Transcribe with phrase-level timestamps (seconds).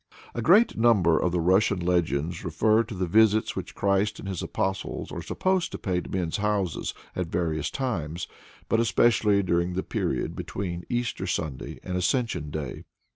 [0.33, 4.41] A great number of the Russian legends refer to the visits which Christ and his
[4.41, 8.27] Apostles are supposed to pay to men's houses at various times,
[8.67, 12.83] but especially during the period between Easter Sunday and Ascension Day.